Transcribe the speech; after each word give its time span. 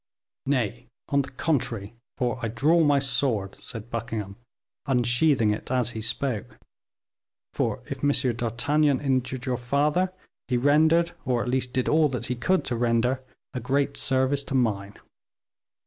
"Nay, 0.47 0.87
on 1.09 1.21
the 1.21 1.29
contrary, 1.29 1.93
for 2.17 2.39
I 2.43 2.47
draw 2.47 2.83
my 2.83 2.97
sword," 2.97 3.55
said 3.59 3.91
Buckingham, 3.91 4.35
unsheathing 4.87 5.51
it 5.51 5.69
as 5.69 5.91
he 5.91 6.01
spoke; 6.01 6.57
"for 7.53 7.83
if 7.85 8.03
M. 8.03 8.09
d'Artagnan 8.35 8.99
injured 8.99 9.45
your 9.45 9.57
father, 9.57 10.11
he 10.47 10.57
rendered, 10.57 11.11
or 11.23 11.43
at 11.43 11.49
least 11.49 11.71
did 11.73 11.87
all 11.87 12.09
that 12.09 12.25
he 12.25 12.35
could 12.35 12.65
to 12.65 12.75
render, 12.75 13.23
a 13.53 13.59
great 13.59 13.95
service 13.95 14.43
to 14.45 14.55
mine." 14.55 14.95